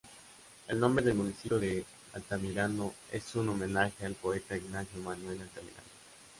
[0.67, 5.87] El nombre del municipio de Altamirano es en homenaje al poeta Ignacio Manuel Altamirano.